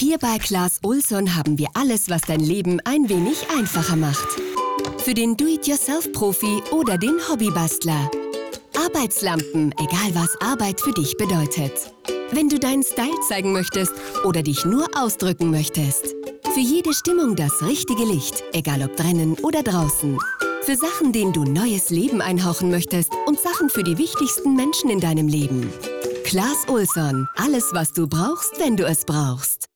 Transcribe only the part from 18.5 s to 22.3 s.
egal ob drinnen oder draußen. Für Sachen, denen du neues Leben